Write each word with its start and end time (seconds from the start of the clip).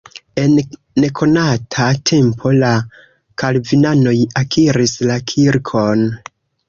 En 0.43 0.53
nekonata 1.01 1.85
tempo 2.11 2.53
la 2.63 2.71
kalvinanoj 3.43 4.17
akiris 4.43 4.97
la 5.11 5.19
kirkon. 5.33 6.07